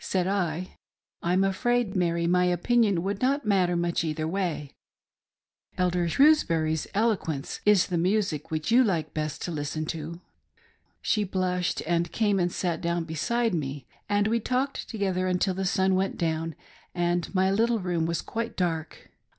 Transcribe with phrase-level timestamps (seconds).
[0.00, 0.78] Said I
[1.22, 4.70] —'I'm afraid, Mary, my opinion would not matter much either way;
[5.76, 10.22] Elder Shrewsbury's eloquence is the music which you like best to listen to."
[11.02, 15.66] She blushed, and came and sat down beside me, and we talked together until the
[15.66, 16.54] sun went down
[16.94, 19.10] and my little room was quite dark.